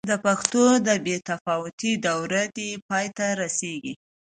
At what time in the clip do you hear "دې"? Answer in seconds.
2.57-2.69